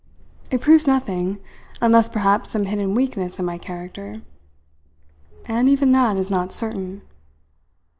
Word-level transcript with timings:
It 0.49 0.61
proves 0.61 0.87
nothing, 0.87 1.37
unless 1.79 2.09
perhaps 2.09 2.49
some 2.49 2.65
hidden 2.65 2.95
weakness 2.95 3.37
in 3.37 3.45
my 3.45 3.59
character 3.59 4.23
and 5.45 5.69
even 5.69 5.91
that 5.91 6.17
is 6.17 6.31
not 6.31 6.51
certain." 6.51 7.03